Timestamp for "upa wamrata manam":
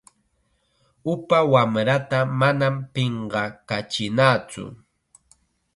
1.13-2.75